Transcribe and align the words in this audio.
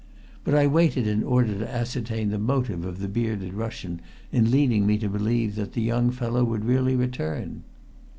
But 0.43 0.55
I 0.55 0.65
waited 0.65 1.05
in 1.05 1.21
order 1.21 1.53
to 1.59 1.71
ascertain 1.71 2.31
the 2.31 2.39
motive 2.39 2.83
of 2.85 2.97
the 2.97 3.07
bearded 3.07 3.53
Russian 3.53 4.01
in 4.31 4.49
leading 4.49 4.87
me 4.87 4.97
to 4.97 5.07
believe 5.07 5.53
that 5.57 5.73
the 5.73 5.81
young 5.83 6.09
fellow 6.09 6.43
would 6.43 6.65
really 6.65 6.95
return. 6.95 7.61